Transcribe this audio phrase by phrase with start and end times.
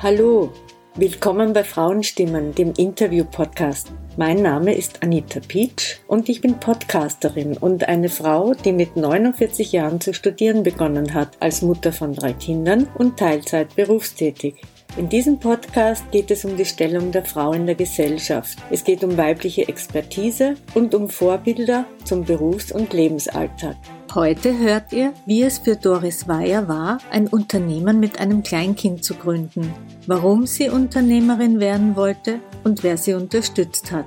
[0.00, 0.52] Hallo,
[0.94, 3.90] willkommen bei Frauenstimmen, dem Interview-Podcast.
[4.16, 9.72] Mein Name ist Anita Pietsch und ich bin Podcasterin und eine Frau, die mit 49
[9.72, 14.62] Jahren zu studieren begonnen hat, als Mutter von drei Kindern und Teilzeit berufstätig.
[14.96, 18.56] In diesem Podcast geht es um die Stellung der Frau in der Gesellschaft.
[18.70, 23.74] Es geht um weibliche Expertise und um Vorbilder zum Berufs- und Lebensalltag.
[24.14, 29.14] Heute hört ihr, wie es für Doris Weyer war, ein Unternehmen mit einem Kleinkind zu
[29.14, 29.74] gründen,
[30.06, 34.06] warum sie Unternehmerin werden wollte und wer sie unterstützt hat.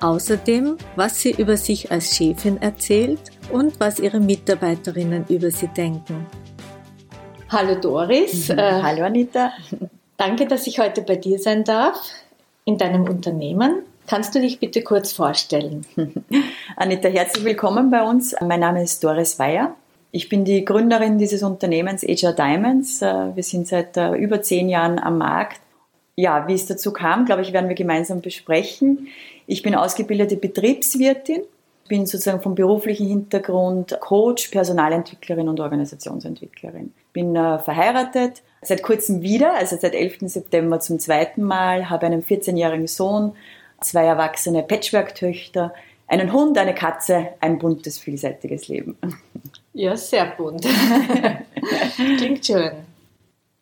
[0.00, 3.20] Außerdem, was sie über sich als Chefin erzählt
[3.52, 6.26] und was ihre Mitarbeiterinnen über sie denken.
[7.48, 8.48] Hallo Doris.
[8.48, 8.58] Mhm.
[8.58, 9.52] Äh, Hallo Anita.
[10.16, 11.96] Danke, dass ich heute bei dir sein darf,
[12.64, 13.84] in deinem Unternehmen.
[14.06, 15.84] Kannst du dich bitte kurz vorstellen?
[16.76, 18.36] Anita, herzlich willkommen bei uns.
[18.40, 19.74] Mein Name ist Doris Weyer.
[20.12, 23.00] Ich bin die Gründerin dieses Unternehmens HR Diamonds.
[23.00, 25.60] Wir sind seit äh, über zehn Jahren am Markt.
[26.14, 29.08] Ja, wie es dazu kam, glaube ich, werden wir gemeinsam besprechen.
[29.48, 31.42] Ich bin ausgebildete Betriebswirtin,
[31.88, 36.94] bin sozusagen vom beruflichen Hintergrund Coach, Personalentwicklerin und Organisationsentwicklerin.
[37.12, 40.18] Bin äh, verheiratet, seit kurzem wieder, also seit 11.
[40.30, 43.32] September zum zweiten Mal, habe einen 14-jährigen Sohn,
[43.80, 45.74] zwei erwachsene Patchwork-Töchter,
[46.08, 48.96] einen Hund, eine Katze, ein buntes, vielseitiges Leben.
[49.74, 50.66] Ja, sehr bunt.
[52.18, 52.72] Klingt schön.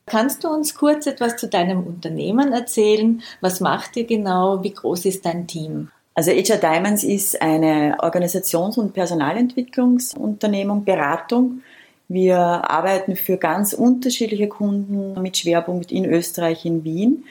[0.06, 3.22] Kannst du uns kurz etwas zu deinem Unternehmen erzählen?
[3.40, 4.62] Was macht ihr genau?
[4.62, 5.90] Wie groß ist dein Team?
[6.14, 11.62] Also HR Diamonds ist eine Organisations- und Personalentwicklungsunternehmung, Beratung
[12.08, 17.24] wir arbeiten für ganz unterschiedliche Kunden mit Schwerpunkt in Österreich, in Wien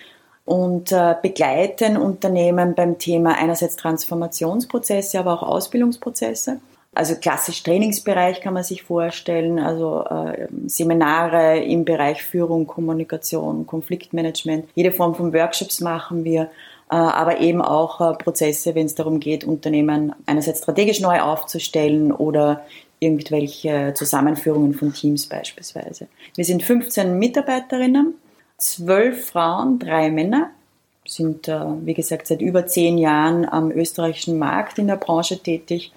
[0.45, 6.59] und äh, begleiten Unternehmen beim Thema einerseits Transformationsprozesse, aber auch Ausbildungsprozesse.
[6.95, 14.69] Also klassisch Trainingsbereich kann man sich vorstellen, also äh, Seminare im Bereich Führung, Kommunikation, Konfliktmanagement.
[14.75, 16.43] Jede Form von Workshops machen wir,
[16.91, 22.11] äh, aber eben auch äh, Prozesse, wenn es darum geht, Unternehmen einerseits strategisch neu aufzustellen
[22.11, 22.63] oder
[22.99, 26.07] irgendwelche Zusammenführungen von Teams beispielsweise.
[26.35, 28.13] Wir sind 15 Mitarbeiterinnen,
[28.57, 30.51] 12 Frauen, drei Männer,
[31.05, 35.91] sind, wie gesagt, seit über zehn Jahren am österreichischen Markt in der Branche tätig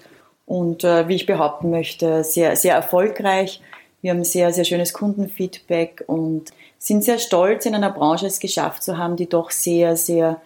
[0.47, 3.61] und, äh, wie ich behaupten möchte, sehr, sehr erfolgreich.
[4.01, 8.81] Wir haben sehr, sehr schönes Kundenfeedback und sind sehr stolz, in einer Branche es geschafft
[8.81, 10.41] zu haben, die doch sehr, sehr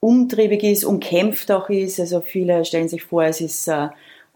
[0.00, 1.98] umtriebig ist, umkämpft auch ist.
[1.98, 3.88] Also viele stellen sich vor, es ist äh,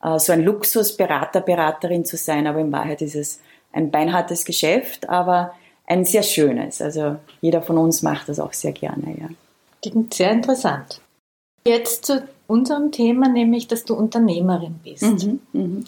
[0.02, 3.40] äh, so ein Luxus, Berater, Beraterin zu sein, aber in Wahrheit ist es
[3.72, 5.54] ein beinhartes Geschäft, aber
[5.86, 6.82] ein sehr schönes.
[6.82, 9.28] Also jeder von uns macht das auch sehr gerne, ja.
[9.82, 11.00] Klingt sehr interessant.
[11.66, 15.02] Jetzt zu unserem Thema, nämlich, dass du Unternehmerin bist.
[15.02, 15.84] Mhm, mh.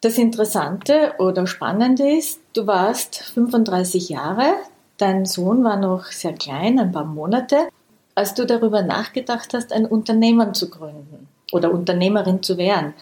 [0.00, 4.54] Das Interessante oder Spannende ist, du warst 35 Jahre,
[4.96, 7.68] dein Sohn war noch sehr klein, ein paar Monate,
[8.14, 12.94] als du darüber nachgedacht hast, ein Unternehmen zu gründen oder Unternehmerin zu werden.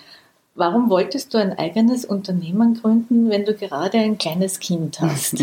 [0.61, 5.43] Warum wolltest du ein eigenes Unternehmen gründen, wenn du gerade ein kleines Kind hast?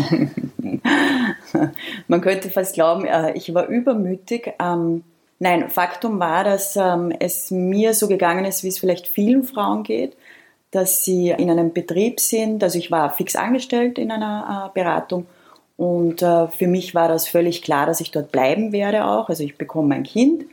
[2.06, 4.52] Man könnte fast glauben, äh, ich war übermütig.
[4.60, 5.02] Ähm,
[5.40, 9.82] nein, Faktum war, dass ähm, es mir so gegangen ist, wie es vielleicht vielen Frauen
[9.82, 10.16] geht,
[10.70, 12.62] dass sie in einem Betrieb sind.
[12.62, 15.26] Also ich war fix angestellt in einer äh, Beratung
[15.76, 19.28] und äh, für mich war das völlig klar, dass ich dort bleiben werde auch.
[19.28, 20.44] Also ich bekomme ein Kind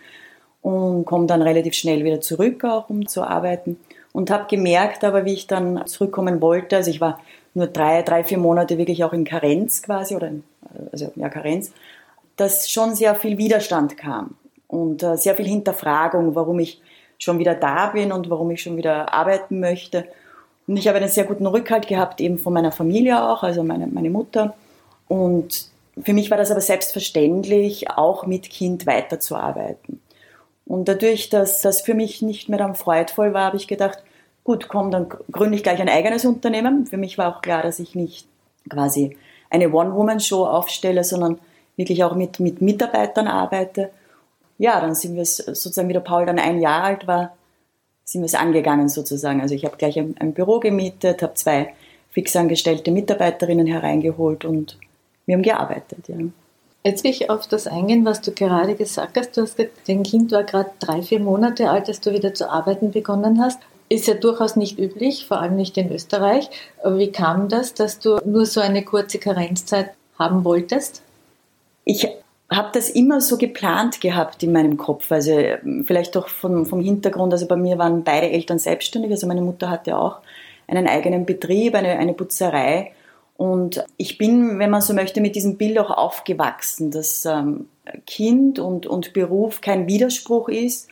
[0.64, 3.78] und komme dann relativ schnell wieder zurück auch, um zu arbeiten
[4.16, 7.20] und habe gemerkt, aber wie ich dann zurückkommen wollte, also ich war
[7.54, 10.46] nur drei, drei, vier Monate wirklich auch in Karenz quasi oder in,
[10.94, 11.74] also ja Karenz,
[12.38, 14.36] dass schon sehr viel Widerstand kam
[14.70, 16.82] und äh, sehr viel Hinterfragung, warum ich
[17.18, 20.06] schon wieder da bin und warum ich schon wieder arbeiten möchte.
[20.66, 23.88] Und ich habe einen sehr guten Rückhalt gehabt, eben von meiner Familie auch, also meine,
[23.88, 24.56] meine Mutter.
[25.10, 25.68] Und
[26.02, 30.00] für mich war das aber selbstverständlich, auch mit Kind weiterzuarbeiten.
[30.66, 34.00] Und dadurch, dass das für mich nicht mehr dann freudvoll war, habe ich gedacht,
[34.46, 36.86] gut, komm, dann gründe ich gleich ein eigenes Unternehmen.
[36.86, 38.28] Für mich war auch klar, dass ich nicht
[38.70, 39.18] quasi
[39.50, 41.40] eine One-Woman-Show aufstelle, sondern
[41.76, 43.90] wirklich auch mit, mit Mitarbeitern arbeite.
[44.58, 47.36] Ja, dann sind wir es sozusagen, wie der Paul dann ein Jahr alt war,
[48.06, 49.42] sind wir es angegangen sozusagen.
[49.42, 51.74] Also ich habe gleich ein, ein Büro gemietet, habe zwei
[52.12, 54.78] fixangestellte Mitarbeiterinnen hereingeholt und
[55.26, 56.08] wir haben gearbeitet.
[56.08, 56.16] Ja.
[56.84, 59.36] Jetzt will ich auf das eingehen, was du gerade gesagt hast.
[59.36, 62.50] Du hast gesagt, dein Kind war gerade drei, vier Monate alt, als du wieder zu
[62.50, 63.60] arbeiten begonnen hast.
[63.88, 66.50] Ist ja durchaus nicht üblich, vor allem nicht in Österreich.
[66.84, 71.04] Aber wie kam das, dass du nur so eine kurze Karenzzeit haben wolltest?
[71.84, 72.08] Ich
[72.50, 75.12] habe das immer so geplant gehabt in meinem Kopf.
[75.12, 79.12] Also ähm, vielleicht doch vom, vom Hintergrund, also bei mir waren beide Eltern selbstständig.
[79.12, 80.18] Also meine Mutter hatte auch
[80.68, 82.92] einen eigenen Betrieb, eine, eine Putzerei.
[83.38, 87.68] Und ich bin, wenn man so möchte, mit diesem Bild auch aufgewachsen, dass ähm,
[88.08, 90.88] Kind und, und Beruf kein Widerspruch ist,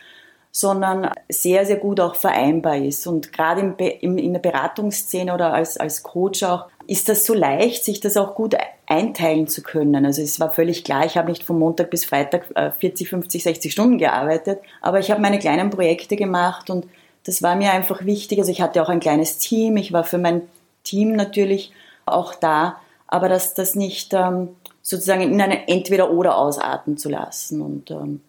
[0.56, 3.08] sondern sehr, sehr gut auch vereinbar ist.
[3.08, 7.34] Und gerade im, im, in der Beratungsszene oder als, als Coach auch, ist das so
[7.34, 8.56] leicht, sich das auch gut
[8.86, 10.06] einteilen zu können.
[10.06, 12.46] Also es war völlig klar, ich habe nicht von Montag bis Freitag
[12.80, 16.86] 40, 50, 60 Stunden gearbeitet, aber ich habe meine kleinen Projekte gemacht und
[17.24, 18.38] das war mir einfach wichtig.
[18.38, 20.42] Also ich hatte auch ein kleines Team, ich war für mein
[20.84, 21.72] Team natürlich
[22.06, 22.78] auch da,
[23.08, 24.50] aber dass das nicht ähm,
[24.82, 27.62] sozusagen in eine Entweder-Oder ausarten zu lassen.
[27.62, 28.22] Und ähm,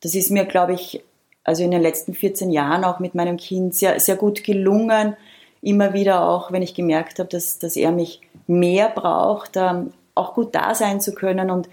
[0.00, 1.02] das ist mir, glaube ich,
[1.46, 5.16] also in den letzten 14 Jahren auch mit meinem Kind sehr, sehr gut gelungen.
[5.62, 10.34] Immer wieder auch, wenn ich gemerkt habe, dass, dass er mich mehr braucht, ähm, auch
[10.34, 11.50] gut da sein zu können.
[11.52, 11.68] Und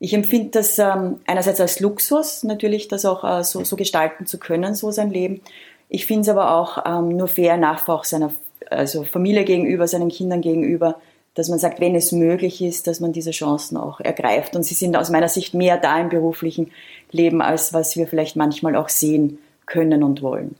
[0.00, 4.38] ich empfinde das ähm, einerseits als Luxus, natürlich das auch äh, so, so gestalten zu
[4.38, 5.42] können, so sein Leben.
[5.88, 8.34] Ich finde es aber auch ähm, nur fair, nachher auch seiner
[8.68, 10.96] also Familie gegenüber, seinen Kindern gegenüber,
[11.34, 14.54] dass man sagt, wenn es möglich ist, dass man diese Chancen auch ergreift.
[14.54, 16.70] Und sie sind aus meiner Sicht mehr da im beruflichen
[17.10, 20.56] Leben, als was wir vielleicht manchmal auch sehen können und wollen.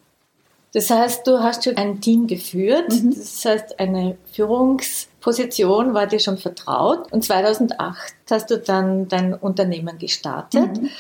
[0.72, 2.90] Das heißt, du hast schon ein Team geführt.
[2.90, 3.14] Mhm.
[3.14, 7.12] Das heißt, eine Führungsposition war dir schon vertraut.
[7.12, 10.82] Und 2008 hast du dann dein Unternehmen gestartet.
[10.82, 10.90] Mhm.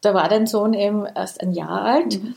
[0.00, 2.22] Da war dein Sohn eben erst ein Jahr alt.
[2.22, 2.34] Mhm.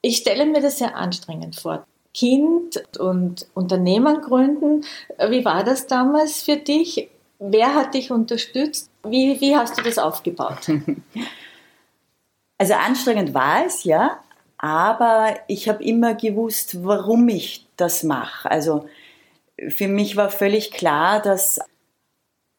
[0.00, 1.86] Ich stelle mir das sehr anstrengend vor.
[2.14, 4.84] Kind und Unternehmen gründen.
[5.28, 7.08] Wie war das damals für dich?
[7.38, 8.90] Wer hat dich unterstützt?
[9.04, 10.70] Wie, wie hast du das aufgebaut?
[12.58, 14.20] Also anstrengend war es, ja,
[14.56, 18.48] aber ich habe immer gewusst, warum ich das mache.
[18.48, 18.86] Also
[19.68, 21.58] für mich war völlig klar, dass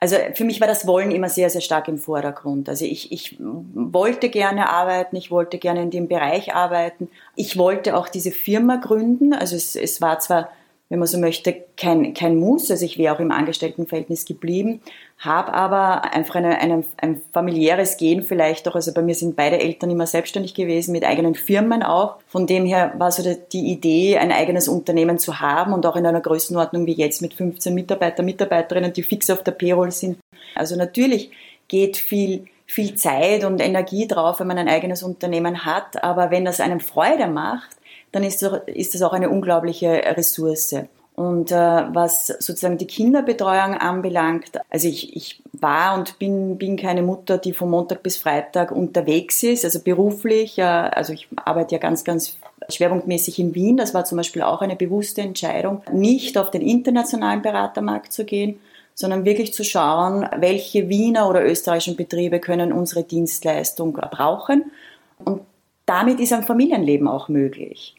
[0.04, 2.68] also für mich war das Wollen immer sehr, sehr stark im Vordergrund.
[2.68, 7.08] Also ich, ich wollte gerne arbeiten, ich wollte gerne in dem Bereich arbeiten.
[7.38, 9.32] Ich wollte auch diese Firma gründen.
[9.32, 10.50] Also es, es war zwar
[10.90, 12.70] wenn man so möchte, kein, kein Muss.
[12.70, 14.82] Also ich wäre auch im Angestelltenverhältnis geblieben,
[15.26, 18.76] habe aber einfach eine, eine, ein familiäres Gehen vielleicht auch.
[18.76, 22.18] Also bei mir sind beide Eltern immer selbstständig gewesen, mit eigenen Firmen auch.
[22.28, 26.06] Von dem her war so die Idee, ein eigenes Unternehmen zu haben und auch in
[26.06, 30.18] einer Größenordnung wie jetzt mit 15 Mitarbeiter, Mitarbeiterinnen, die fix auf der Payroll sind.
[30.56, 31.32] Also natürlich
[31.68, 36.04] geht viel viel Zeit und Energie drauf, wenn man ein eigenes Unternehmen hat.
[36.04, 37.70] Aber wenn das einem Freude macht,
[38.12, 40.76] dann ist das auch eine unglaubliche Ressource.
[41.16, 47.04] Und äh, was sozusagen die Kinderbetreuung anbelangt, also ich, ich war und bin, bin keine
[47.04, 50.58] Mutter, die von Montag bis Freitag unterwegs ist, also beruflich.
[50.58, 52.38] Äh, also ich arbeite ja ganz, ganz
[52.68, 53.78] schwerpunktmäßig in Wien.
[53.78, 58.60] Das war zum Beispiel auch eine bewusste Entscheidung, nicht auf den internationalen Beratermarkt zu gehen,
[58.96, 64.72] sondern wirklich zu schauen, welche Wiener oder österreichischen Betriebe können unsere Dienstleistung brauchen.
[65.24, 65.42] Und
[65.86, 67.96] damit ist ein Familienleben auch möglich.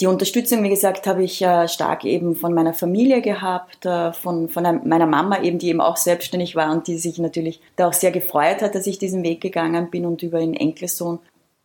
[0.00, 4.48] Die Unterstützung, wie gesagt, habe ich äh, stark eben von meiner Familie gehabt, äh, von,
[4.48, 7.92] von meiner Mama eben, die eben auch selbstständig war und die sich natürlich da auch
[7.92, 11.20] sehr gefreut hat, dass ich diesen Weg gegangen bin und über einen Enkelsohn.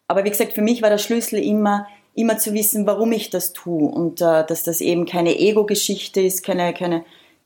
[0.08, 3.52] Aber wie gesagt, für mich war der Schlüssel immer, immer zu wissen, warum ich das
[3.54, 7.04] tue und äh, dass das eben keine Ego-Geschichte ist, keine, keine,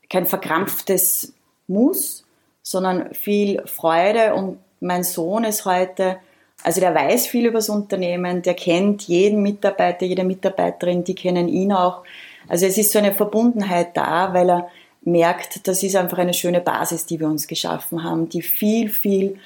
[0.09, 1.33] kein verkrampftes
[1.67, 2.25] Muss,
[2.61, 6.17] sondern viel Freude und mein Sohn ist heute
[6.63, 11.47] also der weiß viel über das Unternehmen, der kennt jeden Mitarbeiter, jede Mitarbeiterin, die kennen
[11.47, 12.03] ihn auch.
[12.47, 14.69] Also es ist so eine Verbundenheit da, weil er
[15.03, 19.37] merkt, das ist einfach eine schöne Basis, die wir uns geschaffen haben, die viel, viel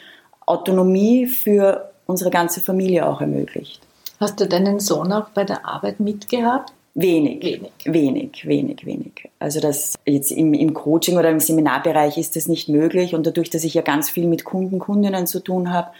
[0.46, 3.82] Autonomie für unsere ganze Familie auch ermöglicht.
[4.20, 6.74] Hast du deinen Sohn auch bei der Arbeit mitgehabt?
[6.96, 9.30] Wenig, wenig, wenig, wenig, wenig.
[9.38, 13.51] Also das jetzt im, im Coaching oder im Seminarbereich ist das nicht möglich und dadurch,
[13.51, 15.92] dass ich ja ganz viel mit Kunden, Kundinnen zu tun habe,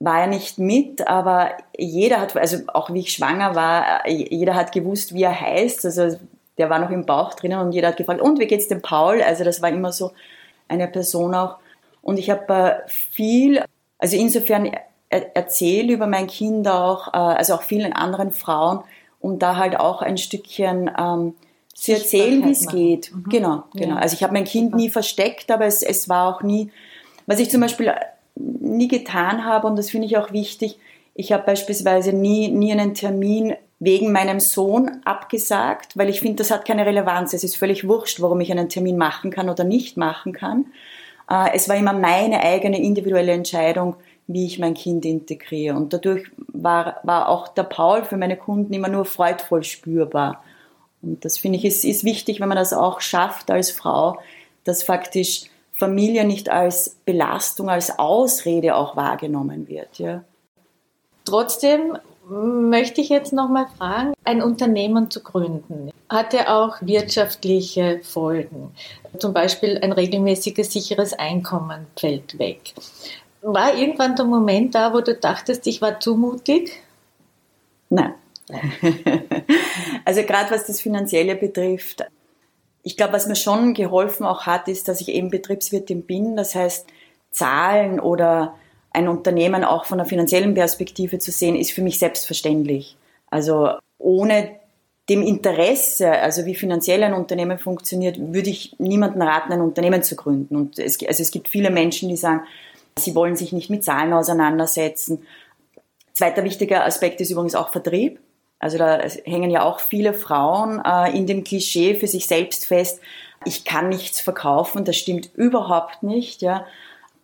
[0.00, 4.72] war er nicht mit, aber jeder hat, also auch wie ich schwanger war, jeder hat
[4.72, 5.84] gewusst, wie er heißt.
[5.84, 6.18] Also
[6.56, 9.22] der war noch im Bauch drinnen und jeder hat gefragt, und wie geht's dem Paul?
[9.22, 10.12] Also das war immer so
[10.68, 11.56] eine Person auch.
[12.00, 13.62] Und ich habe äh, viel,
[13.98, 14.70] also insofern
[15.10, 18.80] erzähle über mein Kind auch, äh, also auch vielen anderen Frauen,
[19.20, 21.34] um da halt auch ein Stückchen ähm,
[21.74, 23.14] zu erzählen, wie es geht.
[23.14, 23.24] Mhm.
[23.28, 23.96] Genau, genau.
[23.96, 24.00] Ja.
[24.00, 26.70] Also ich habe mein Kind nie versteckt, aber es, es war auch nie,
[27.26, 27.92] was ich zum Beispiel
[28.60, 30.78] nie getan habe und das finde ich auch wichtig.
[31.14, 36.50] Ich habe beispielsweise nie, nie einen Termin wegen meinem Sohn abgesagt, weil ich finde, das
[36.50, 37.32] hat keine Relevanz.
[37.32, 40.66] Es ist völlig wurscht, warum ich einen Termin machen kann oder nicht machen kann.
[41.30, 45.76] Äh, es war immer meine eigene individuelle Entscheidung, wie ich mein Kind integriere.
[45.76, 50.44] Und dadurch war, war auch der Paul für meine Kunden immer nur freudvoll spürbar.
[51.02, 54.18] Und das finde ich ist, ist wichtig, wenn man das auch schafft als Frau,
[54.64, 55.44] dass faktisch
[55.80, 59.98] Familie nicht als Belastung, als Ausrede auch wahrgenommen wird.
[59.98, 60.24] Ja.
[61.24, 61.96] Trotzdem
[62.28, 68.74] möchte ich jetzt nochmal fragen, ein Unternehmen zu gründen, hat ja auch wirtschaftliche Folgen.
[69.18, 72.74] Zum Beispiel ein regelmäßiges, sicheres Einkommen fällt weg.
[73.40, 76.82] War irgendwann der Moment da, wo du dachtest, ich war zu mutig?
[77.88, 78.14] Nein.
[80.04, 82.04] also gerade was das Finanzielle betrifft,
[82.82, 86.36] ich glaube, was mir schon geholfen auch hat, ist, dass ich eben Betriebswirtin bin.
[86.36, 86.86] Das heißt,
[87.30, 88.54] Zahlen oder
[88.92, 92.96] ein Unternehmen auch von der finanziellen Perspektive zu sehen, ist für mich selbstverständlich.
[93.30, 94.50] Also ohne
[95.08, 100.16] dem Interesse, also wie finanziell ein Unternehmen funktioniert, würde ich niemanden raten, ein Unternehmen zu
[100.16, 100.56] gründen.
[100.56, 102.42] Und es, also es gibt viele Menschen, die sagen,
[102.96, 105.26] sie wollen sich nicht mit Zahlen auseinandersetzen.
[106.12, 108.20] Zweiter wichtiger Aspekt ist übrigens auch Vertrieb.
[108.60, 113.00] Also da hängen ja auch viele Frauen äh, in dem Klischee für sich selbst fest,
[113.44, 116.42] ich kann nichts verkaufen, das stimmt überhaupt nicht.
[116.42, 116.66] Ja.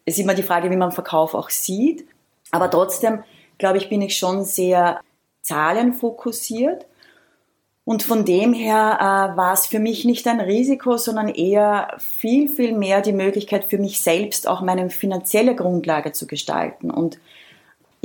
[0.06, 2.06] Es ist immer die Frage, wie man Verkauf auch sieht.
[2.52, 3.22] Aber trotzdem,
[3.58, 5.00] glaube ich, bin ich schon sehr
[5.42, 6.86] zahlenfokussiert.
[7.84, 12.48] Und von dem her äh, war es für mich nicht ein Risiko, sondern eher viel,
[12.48, 16.90] viel mehr die Möglichkeit für mich selbst auch meine finanzielle Grundlage zu gestalten.
[16.90, 17.18] Und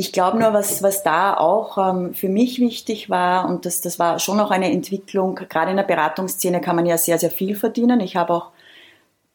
[0.01, 3.99] ich glaube nur, was, was da auch ähm, für mich wichtig war, und das, das
[3.99, 7.55] war schon auch eine Entwicklung, gerade in der Beratungsszene kann man ja sehr, sehr viel
[7.55, 7.99] verdienen.
[7.99, 8.51] Ich habe auch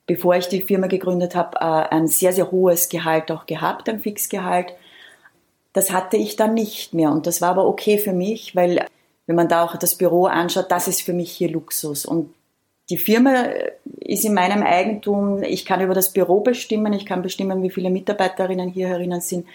[0.06, 4.00] bevor ich die Firma gegründet habe, äh, ein sehr, sehr hohes Gehalt auch gehabt, ein
[4.00, 4.72] Fixgehalt.
[5.72, 8.86] Das hatte ich dann nicht mehr und das war aber okay für mich, weil
[9.26, 12.32] wenn man da auch das Büro anschaut, das ist für mich hier Luxus und
[12.88, 13.46] die Firma
[13.98, 15.42] ist in meinem Eigentum.
[15.42, 16.92] Ich kann über das Büro bestimmen.
[16.92, 19.46] Ich kann bestimmen, wie viele Mitarbeiterinnen hier herinnen sind.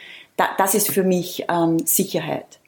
[0.57, 2.59] Das ist für mich ähm, Sicherheit.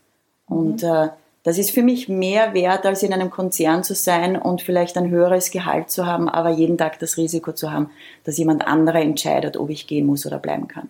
[0.48, 0.90] Und mhm.
[0.90, 1.10] äh,
[1.44, 5.10] das ist für mich mehr wert, als in einem Konzern zu sein und vielleicht ein
[5.10, 7.90] höheres Gehalt zu haben, aber jeden Tag das Risiko zu haben,
[8.24, 10.90] dass jemand anderer entscheidet, ob ich gehen muss oder bleiben kann.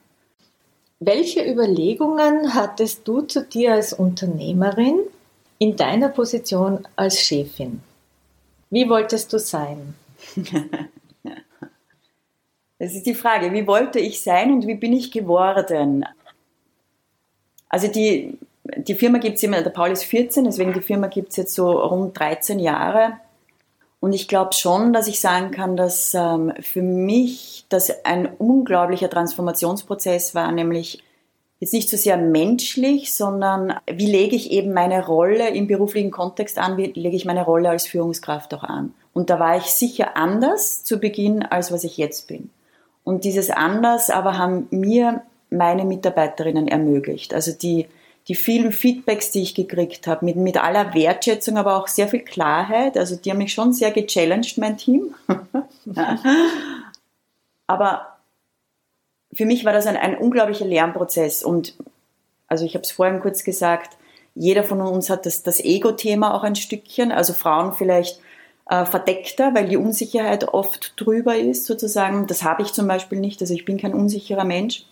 [1.00, 5.00] Welche Überlegungen hattest du zu dir als Unternehmerin
[5.58, 7.82] in deiner Position als Chefin?
[8.70, 9.96] Wie wolltest du sein?
[12.80, 16.04] Das ist die Frage, wie wollte ich sein und wie bin ich geworden?
[17.74, 18.38] Also die,
[18.78, 21.56] die Firma gibt es immer, der Paul ist 14, deswegen die Firma gibt es jetzt
[21.56, 23.14] so rund 13 Jahre.
[24.00, 29.10] Und ich glaube schon, dass ich sagen kann, dass ähm, für mich das ein unglaublicher
[29.10, 31.02] Transformationsprozess war, nämlich
[31.62, 36.60] jetzt nicht so sehr menschlich, sondern wie lege ich eben meine Rolle im beruflichen Kontext
[36.60, 38.94] an, wie lege ich meine Rolle als Führungskraft auch an.
[39.14, 42.52] Und da war ich sicher anders zu Beginn, als was ich jetzt bin.
[43.04, 47.34] Und dieses anders aber haben mir meine Mitarbeiterinnen ermöglicht.
[47.34, 47.88] Also die,
[48.28, 52.22] die vielen Feedbacks, die ich gekriegt habe, mit, mit aller Wertschätzung, aber auch sehr viel
[52.22, 52.98] Klarheit.
[52.98, 55.14] Also die haben mich schon sehr gechallenged, mein Team.
[57.68, 58.18] aber
[59.34, 61.44] für mich war das ein, ein unglaublicher Lernprozess.
[61.44, 61.76] Und
[62.48, 63.98] also ich habe es vorhin kurz gesagt,
[64.36, 67.12] jeder von uns hat das, das Ego-Thema auch ein Stückchen.
[67.12, 68.20] Also Frauen vielleicht
[68.70, 72.28] äh, verdeckter, weil die Unsicherheit oft drüber ist sozusagen.
[72.28, 73.42] Das habe ich zum Beispiel nicht.
[73.42, 74.86] Also ich bin kein unsicherer Mensch.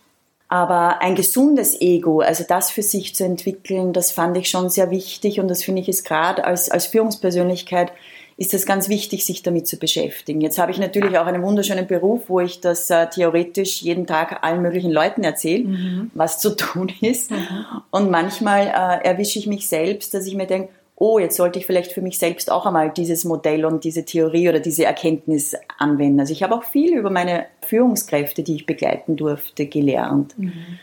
[0.51, 4.91] Aber ein gesundes Ego, also das für sich zu entwickeln, das fand ich schon sehr
[4.91, 7.93] wichtig und das finde ich ist gerade als, als Führungspersönlichkeit
[8.35, 10.41] ist es ganz wichtig, sich damit zu beschäftigen.
[10.41, 14.43] Jetzt habe ich natürlich auch einen wunderschönen Beruf, wo ich das äh, theoretisch jeden Tag
[14.43, 16.11] allen möglichen Leuten erzähle, mhm.
[16.15, 17.31] was zu tun ist.
[17.31, 17.65] Mhm.
[17.89, 20.67] Und manchmal äh, erwische ich mich selbst, dass ich mir denke,
[21.01, 24.49] oh, jetzt sollte ich vielleicht für mich selbst auch einmal dieses Modell und diese Theorie
[24.49, 26.19] oder diese Erkenntnis anwenden.
[26.19, 30.37] Also ich habe auch viel über meine Führungskräfte, die ich begleiten durfte, gelernt.
[30.37, 30.77] Mhm.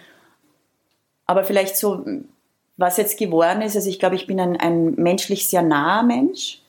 [1.25, 2.05] Aber vielleicht so,
[2.77, 6.63] was jetzt geworden ist, also ich glaube, ich bin ein, ein menschlich sehr naher Mensch.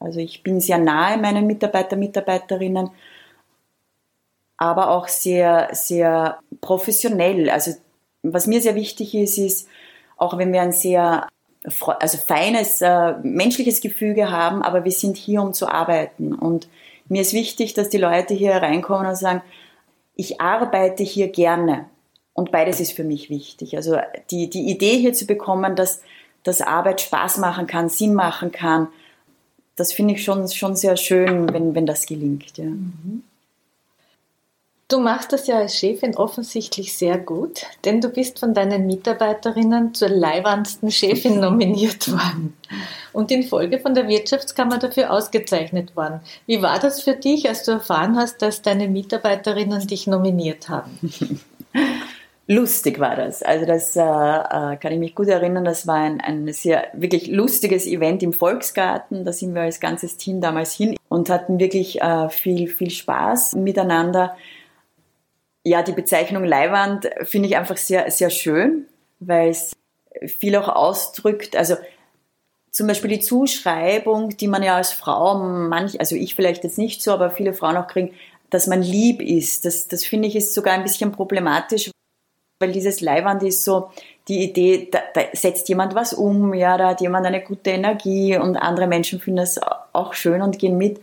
[0.00, 2.90] Also ich bin sehr nahe meinen Mitarbeiter, Mitarbeiterinnen,
[4.56, 7.50] aber auch sehr, sehr professionell.
[7.50, 7.70] Also
[8.24, 9.68] was mir sehr wichtig ist, ist,
[10.16, 11.28] auch wenn wir ein sehr
[11.98, 16.34] also feines äh, menschliches Gefüge haben, aber wir sind hier, um zu arbeiten.
[16.34, 16.68] Und
[17.08, 19.42] mir ist wichtig, dass die Leute hier reinkommen und sagen,
[20.14, 21.86] ich arbeite hier gerne.
[22.32, 23.76] Und beides ist für mich wichtig.
[23.76, 23.96] Also
[24.30, 26.02] die, die Idee hier zu bekommen, dass,
[26.42, 28.88] dass Arbeit Spaß machen kann, Sinn machen kann,
[29.74, 32.56] das finde ich schon, schon sehr schön, wenn, wenn das gelingt.
[32.56, 32.64] Ja.
[32.64, 33.22] Mhm.
[34.88, 39.94] Du machst das ja als Chefin offensichtlich sehr gut, denn du bist von deinen Mitarbeiterinnen
[39.94, 42.56] zur leibendsten Chefin nominiert worden
[43.12, 46.20] und in Folge von der Wirtschaftskammer dafür ausgezeichnet worden.
[46.46, 51.00] Wie war das für dich, als du erfahren hast, dass deine Mitarbeiterinnen dich nominiert haben?
[52.48, 53.42] Lustig war das.
[53.42, 55.64] Also das äh, äh, kann ich mich gut erinnern.
[55.64, 59.24] Das war ein, ein sehr wirklich lustiges Event im Volksgarten.
[59.24, 63.56] Da sind wir als ganzes Team damals hin und hatten wirklich äh, viel viel Spaß
[63.56, 64.36] miteinander
[65.66, 68.86] ja, die Bezeichnung Leihwand finde ich einfach sehr, sehr schön,
[69.18, 69.72] weil es
[70.38, 71.56] viel auch ausdrückt.
[71.56, 71.74] Also
[72.70, 77.02] zum Beispiel die Zuschreibung, die man ja als Frau, manch, also ich vielleicht jetzt nicht
[77.02, 78.14] so, aber viele Frauen auch kriegen,
[78.48, 79.64] dass man lieb ist.
[79.64, 81.90] Das, das finde ich ist sogar ein bisschen problematisch,
[82.60, 83.90] weil dieses Leihwand ist so
[84.28, 88.38] die Idee, da, da setzt jemand was um, ja, da hat jemand eine gute Energie
[88.38, 89.58] und andere Menschen finden das
[89.92, 91.00] auch schön und gehen mit.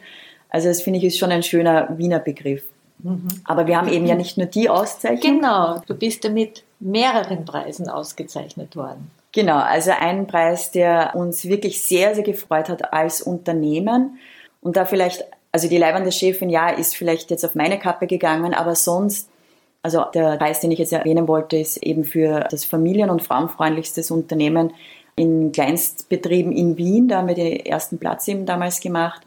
[0.48, 2.64] Also das finde ich ist schon ein schöner Wiener Begriff.
[3.00, 3.28] Mhm.
[3.46, 5.40] Aber wir haben eben ja nicht nur die Auszeichnung.
[5.40, 9.12] Genau, du bist ja mit mehreren Preisen ausgezeichnet worden.
[9.32, 14.20] Genau, also ein Preis, der uns wirklich sehr, sehr gefreut hat als Unternehmen.
[14.62, 18.54] Und da vielleicht, also die leibende Chefin, ja, ist vielleicht jetzt auf meine Kappe gegangen,
[18.54, 19.30] aber sonst,
[19.82, 24.12] also der Preis, den ich jetzt erwähnen wollte, ist eben für das familien- und frauenfreundlichstes
[24.12, 24.72] Unternehmen
[25.16, 27.08] in Kleinstbetrieben in Wien.
[27.08, 29.22] Da haben wir den ersten Platz eben damals gemacht.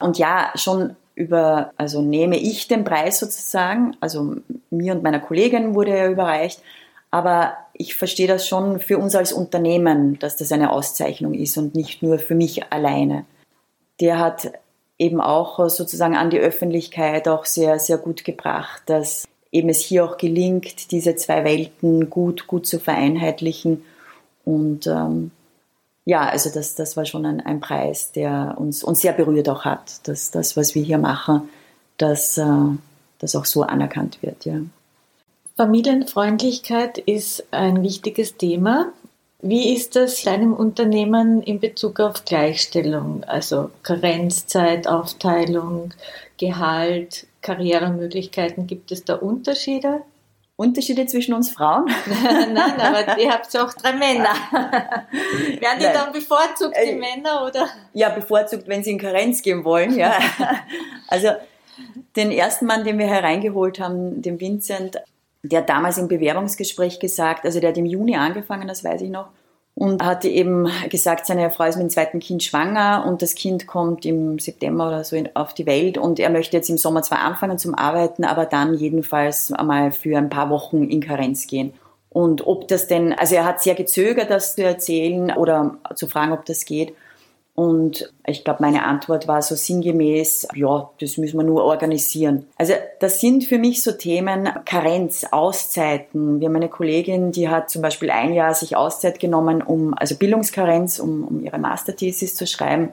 [0.00, 4.36] Und ja, schon über, also nehme ich den Preis sozusagen, also
[4.70, 6.62] mir und meiner Kollegin wurde er überreicht,
[7.10, 11.74] aber ich verstehe das schon für uns als Unternehmen, dass das eine Auszeichnung ist und
[11.74, 13.24] nicht nur für mich alleine.
[14.00, 14.52] Der hat
[14.96, 20.04] eben auch sozusagen an die Öffentlichkeit auch sehr, sehr gut gebracht, dass eben es hier
[20.04, 23.84] auch gelingt, diese zwei Welten gut, gut zu vereinheitlichen.
[24.44, 25.32] Und ähm,
[26.08, 29.66] ja, also das, das war schon ein, ein Preis, der uns, uns sehr berührt auch
[29.66, 31.50] hat, dass das, was wir hier machen,
[31.98, 32.46] dass äh,
[33.18, 34.46] das auch so anerkannt wird.
[34.46, 34.54] Ja.
[35.58, 38.90] Familienfreundlichkeit ist ein wichtiges Thema.
[39.42, 45.92] Wie ist das in einem Unternehmen in Bezug auf Gleichstellung, also Karenzzeit, Aufteilung,
[46.38, 48.66] Gehalt, Karrieremöglichkeiten?
[48.66, 50.00] Gibt es da Unterschiede?
[50.58, 51.86] Unterschiede zwischen uns Frauen?
[52.06, 54.34] Nein, aber ihr habt ja auch drei Männer.
[54.50, 55.94] Werden die Nein.
[55.94, 57.68] dann bevorzugt, die äh, Männer, oder?
[57.92, 60.18] Ja, bevorzugt, wenn sie in Karenz gehen wollen, ja.
[61.06, 61.28] Also,
[62.16, 65.00] den ersten Mann, den wir hereingeholt haben, den Vincent,
[65.44, 69.10] der hat damals im Bewerbungsgespräch gesagt, also der hat im Juni angefangen, das weiß ich
[69.10, 69.28] noch,
[69.78, 73.68] und hat eben gesagt, seine Frau ist mit dem zweiten Kind schwanger und das Kind
[73.68, 77.20] kommt im September oder so auf die Welt und er möchte jetzt im Sommer zwar
[77.20, 81.74] anfangen zum Arbeiten, aber dann jedenfalls einmal für ein paar Wochen in Karenz gehen.
[82.10, 86.32] Und ob das denn, also er hat sehr gezögert, das zu erzählen oder zu fragen,
[86.32, 86.92] ob das geht.
[87.58, 92.46] Und ich glaube, meine Antwort war so sinngemäß, ja, das müssen wir nur organisieren.
[92.56, 96.38] Also das sind für mich so Themen, Karenz, Auszeiten.
[96.38, 100.14] Wir haben eine Kollegin, die hat zum Beispiel ein Jahr sich Auszeit genommen, um, also
[100.14, 102.90] Bildungskarenz, um, um ihre Masterthesis zu schreiben.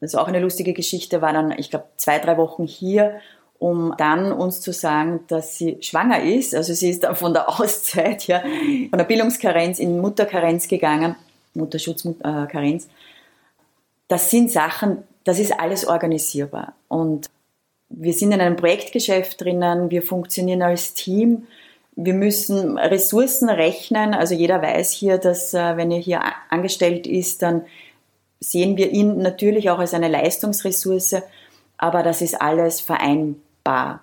[0.00, 3.14] Das ist auch eine lustige Geschichte, war dann, ich glaube, zwei, drei Wochen hier,
[3.58, 6.54] um dann uns zu sagen, dass sie schwanger ist.
[6.54, 8.40] Also sie ist dann von der Auszeit, ja,
[8.90, 11.16] von der Bildungskarenz in Mutterkarenz gegangen,
[11.54, 12.84] Mutterschutzkarenz.
[12.84, 12.88] Äh,
[14.08, 16.74] das sind Sachen, das ist alles organisierbar.
[16.88, 17.28] Und
[17.90, 21.46] wir sind in einem Projektgeschäft drinnen, wir funktionieren als Team,
[21.96, 24.14] wir müssen Ressourcen rechnen.
[24.14, 27.64] Also jeder weiß hier, dass äh, wenn er hier angestellt ist, dann
[28.40, 31.16] sehen wir ihn natürlich auch als eine Leistungsressource,
[31.76, 34.00] aber das ist alles vereinbar.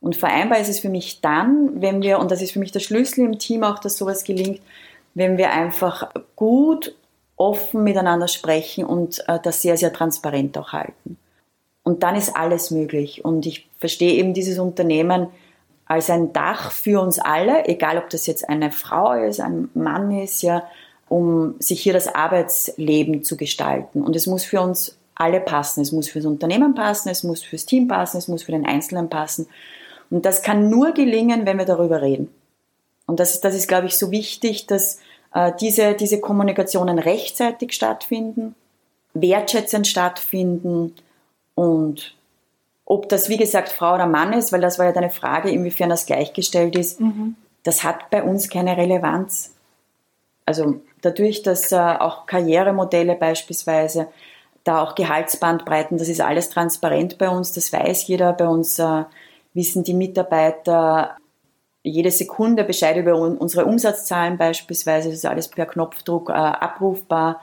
[0.00, 2.80] Und vereinbar ist es für mich dann, wenn wir, und das ist für mich der
[2.80, 4.60] Schlüssel im Team auch, dass sowas gelingt,
[5.14, 6.94] wenn wir einfach gut
[7.38, 11.16] offen miteinander sprechen und äh, das sehr, sehr transparent auch halten.
[11.82, 13.24] Und dann ist alles möglich.
[13.24, 15.28] Und ich verstehe eben dieses Unternehmen
[15.86, 20.10] als ein Dach für uns alle, egal ob das jetzt eine Frau ist, ein Mann
[20.10, 20.64] ist, ja,
[21.08, 24.02] um sich hier das Arbeitsleben zu gestalten.
[24.02, 25.80] Und es muss für uns alle passen.
[25.80, 29.08] Es muss fürs Unternehmen passen, es muss fürs Team passen, es muss für den Einzelnen
[29.08, 29.46] passen.
[30.10, 32.30] Und das kann nur gelingen, wenn wir darüber reden.
[33.06, 34.98] Und das ist, das ist, glaube ich, so wichtig, dass
[35.60, 38.54] diese, diese Kommunikationen rechtzeitig stattfinden,
[39.14, 40.94] wertschätzend stattfinden
[41.54, 42.14] und
[42.84, 45.90] ob das, wie gesagt, Frau oder Mann ist, weil das war ja deine Frage, inwiefern
[45.90, 47.36] das gleichgestellt ist, mhm.
[47.62, 49.54] das hat bei uns keine Relevanz.
[50.46, 54.08] Also dadurch, dass äh, auch Karrieremodelle beispielsweise,
[54.64, 58.32] da auch Gehaltsbandbreiten, das ist alles transparent bei uns, das weiß jeder.
[58.32, 59.04] Bei uns äh,
[59.52, 61.18] wissen die Mitarbeiter,
[61.88, 65.08] jede Sekunde Bescheid über unsere Umsatzzahlen beispielsweise.
[65.08, 67.40] Das ist alles per Knopfdruck äh, abrufbar.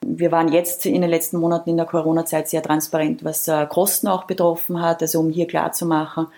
[0.00, 4.08] Wir waren jetzt in den letzten Monaten in der Corona-Zeit sehr transparent, was äh, Kosten
[4.08, 6.28] auch betroffen hat, also um hier klarzumachen,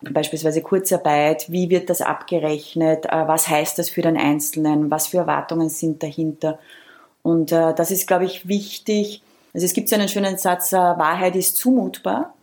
[0.00, 5.18] beispielsweise Kurzarbeit, wie wird das abgerechnet, äh, was heißt das für den Einzelnen, was für
[5.18, 6.58] Erwartungen sind dahinter.
[7.22, 9.22] Und äh, das ist, glaube ich, wichtig.
[9.54, 12.34] Also es gibt so einen schönen Satz, äh, Wahrheit ist zumutbar.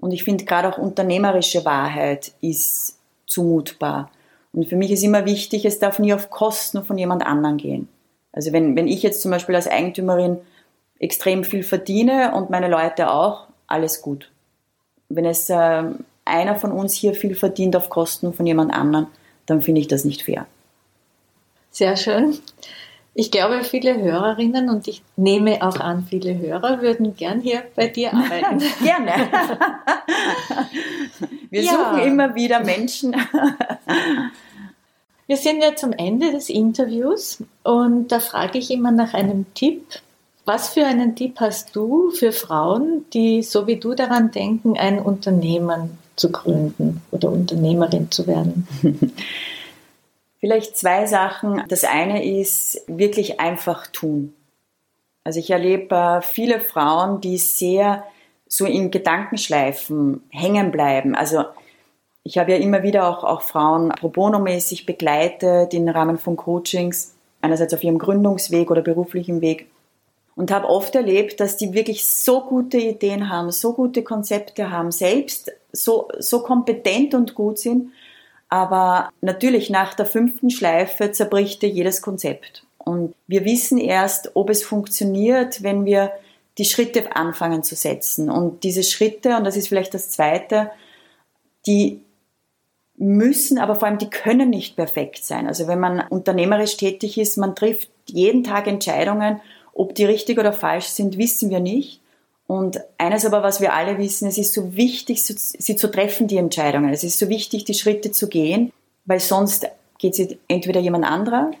[0.00, 2.98] Und ich finde gerade auch unternehmerische Wahrheit ist
[3.32, 4.10] zumutbar.
[4.52, 7.88] Und für mich ist immer wichtig, es darf nie auf Kosten von jemand anderen gehen.
[8.32, 10.38] Also wenn, wenn ich jetzt zum Beispiel als Eigentümerin
[10.98, 14.30] extrem viel verdiene und meine Leute auch, alles gut.
[15.08, 15.82] Wenn es äh,
[16.24, 19.08] einer von uns hier viel verdient auf Kosten von jemand anderen,
[19.46, 20.46] dann finde ich das nicht fair.
[21.70, 22.38] Sehr schön.
[23.14, 27.88] Ich glaube, viele Hörerinnen und ich nehme auch an, viele Hörer würden gern hier bei
[27.88, 28.62] dir arbeiten.
[28.82, 29.12] Gerne.
[31.50, 31.72] Wir ja.
[31.72, 33.14] suchen immer wieder Menschen.
[35.26, 39.82] Wir sind ja zum Ende des Interviews und da frage ich immer nach einem Tipp.
[40.44, 44.98] Was für einen Tipp hast du für Frauen, die so wie du daran denken, ein
[44.98, 48.66] Unternehmen zu gründen oder Unternehmerin zu werden?
[50.42, 51.62] Vielleicht zwei Sachen.
[51.68, 54.34] Das eine ist wirklich einfach tun.
[55.22, 58.02] Also ich erlebe äh, viele Frauen, die sehr
[58.48, 61.14] so in Gedankenschleifen hängen bleiben.
[61.14, 61.44] Also
[62.24, 67.14] ich habe ja immer wieder auch, auch Frauen pro bono-mäßig begleitet im Rahmen von Coachings,
[67.40, 69.68] einerseits auf ihrem Gründungsweg oder beruflichen Weg.
[70.34, 74.90] Und habe oft erlebt, dass die wirklich so gute Ideen haben, so gute Konzepte haben,
[74.90, 77.92] selbst so, so kompetent und gut sind,
[78.52, 82.66] aber natürlich nach der fünften Schleife zerbricht dir jedes Konzept.
[82.76, 86.12] Und wir wissen erst, ob es funktioniert, wenn wir
[86.58, 88.28] die Schritte anfangen zu setzen.
[88.28, 90.70] Und diese Schritte, und das ist vielleicht das Zweite,
[91.66, 92.02] die
[92.98, 95.46] müssen, aber vor allem die können nicht perfekt sein.
[95.46, 99.40] Also wenn man unternehmerisch tätig ist, man trifft jeden Tag Entscheidungen,
[99.72, 102.01] ob die richtig oder falsch sind, wissen wir nicht.
[102.52, 106.36] Und eines aber, was wir alle wissen, es ist so wichtig, sie zu treffen, die
[106.36, 106.92] Entscheidungen.
[106.92, 108.70] Es ist so wichtig, die Schritte zu gehen,
[109.06, 111.52] weil sonst geht sie entweder jemand anderer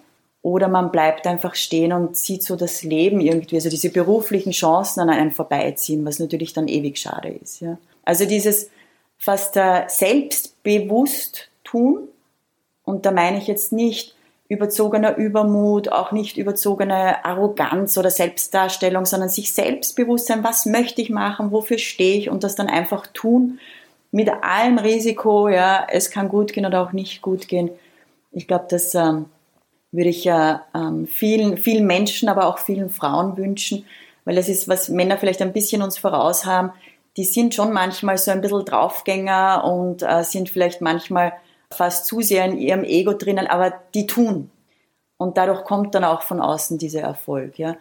[0.42, 5.00] oder man bleibt einfach stehen und sieht so das Leben irgendwie, also diese beruflichen Chancen
[5.00, 7.60] an einen vorbeiziehen, was natürlich dann ewig schade ist.
[7.60, 7.78] Ja.
[8.04, 8.68] Also dieses
[9.16, 12.06] fast selbstbewusst tun,
[12.84, 14.14] und da meine ich jetzt nicht,
[14.48, 21.10] überzogener Übermut, auch nicht überzogene Arroganz oder Selbstdarstellung, sondern sich selbstbewusst sein, was möchte ich
[21.10, 23.58] machen, wofür stehe ich und das dann einfach tun
[24.12, 27.70] mit allem Risiko, ja, es kann gut gehen oder auch nicht gut gehen.
[28.30, 29.24] Ich glaube, das ähm,
[29.90, 33.86] würde ich ja ähm, vielen, vielen Menschen, aber auch vielen Frauen wünschen,
[34.24, 36.72] weil das ist, was Männer vielleicht ein bisschen uns voraus haben.
[37.16, 41.32] Die sind schon manchmal so ein bisschen Draufgänger und äh, sind vielleicht manchmal
[41.72, 44.50] fast zu sehr in ihrem Ego drinnen, aber die tun.
[45.16, 47.58] Und dadurch kommt dann auch von außen dieser Erfolg.
[47.58, 47.76] Ja.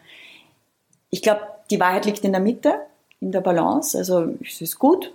[1.10, 2.76] Ich glaube, die Wahrheit liegt in der Mitte,
[3.20, 3.98] in der Balance.
[3.98, 5.14] Also es ist gut,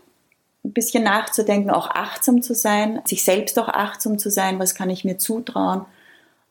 [0.64, 4.90] ein bisschen nachzudenken, auch achtsam zu sein, sich selbst auch achtsam zu sein, was kann
[4.90, 5.86] ich mir zutrauen.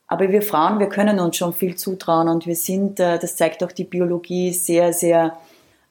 [0.08, 3.62] Aber wir Frauen, wir können uns schon viel zutrauen und wir sind, äh, das zeigt
[3.64, 5.36] auch die Biologie, sehr, sehr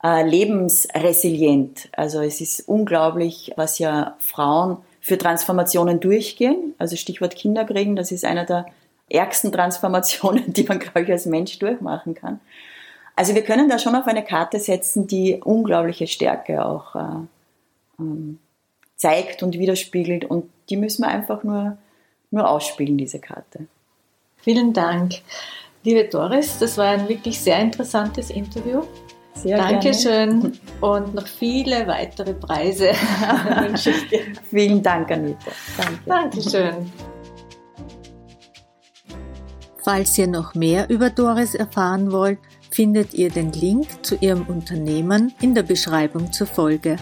[0.04, 1.90] äh, lebensresilient.
[1.92, 6.74] Also es ist unglaublich, was ja Frauen für Transformationen durchgehen.
[6.80, 8.66] Also Stichwort Kinderkriegen, das ist einer der
[9.08, 12.40] ärgsten Transformationen, die man, glaube ich, als Mensch durchmachen kann.
[13.16, 18.40] Also wir können da schon auf eine Karte setzen, die unglaubliche Stärke auch äh, ähm,
[18.96, 20.26] zeigt und widerspiegelt.
[20.26, 21.78] Und die müssen wir einfach nur,
[22.32, 23.68] nur ausspielen, diese Karte.
[24.38, 25.22] Vielen Dank.
[25.84, 28.82] Liebe Doris, das war ein wirklich sehr interessantes Interview.
[29.36, 30.54] Sehr Dankeschön gerne.
[30.82, 32.86] und noch viele weitere Preise
[33.60, 34.22] wünsche ich dir.
[34.50, 35.52] Vielen Dank, Anita.
[35.78, 36.00] Danke.
[36.06, 36.92] Dankeschön.
[39.84, 42.40] Falls ihr noch mehr über Doris erfahren wollt,
[42.72, 46.98] findet ihr den Link zu ihrem Unternehmen in der Beschreibung zur Folge.